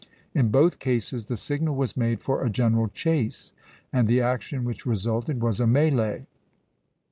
In 0.33 0.49
both 0.49 0.79
cases 0.79 1.25
the 1.25 1.37
signal 1.37 1.75
was 1.75 1.95
made 1.95 2.23
for 2.23 2.43
a 2.43 2.49
general 2.49 2.87
chase, 2.87 3.53
and 3.93 4.07
the 4.07 4.19
action 4.19 4.63
which 4.65 4.83
resulted 4.87 5.43
was 5.43 5.59
a 5.59 5.65
mêlée. 5.65 6.25